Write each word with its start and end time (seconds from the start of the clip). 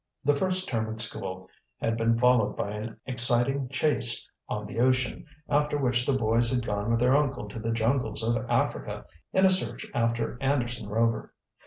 The 0.25 0.33
first 0.33 0.67
term 0.67 0.91
at 0.91 0.99
school 0.99 1.47
had 1.79 1.95
been 1.95 2.17
followed 2.17 2.57
by 2.57 2.71
an 2.71 2.99
exciting 3.05 3.69
chase 3.69 4.27
on 4.49 4.65
the 4.65 4.79
ocean, 4.79 5.27
after 5.47 5.77
which 5.77 6.07
the 6.07 6.13
boys 6.13 6.49
had 6.51 6.65
gone 6.65 6.89
with 6.89 6.99
their 6.99 7.15
uncle 7.15 7.47
to 7.49 7.59
the 7.59 7.71
jungles 7.71 8.23
of 8.23 8.35
Africa, 8.49 9.05
in 9.31 9.45
a 9.45 9.49
search 9.51 9.85
after 9.93 10.39
Anderson 10.41 10.89
Rover. 10.89 11.35